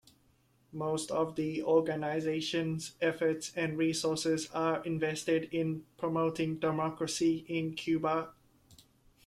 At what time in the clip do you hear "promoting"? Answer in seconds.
5.99-6.57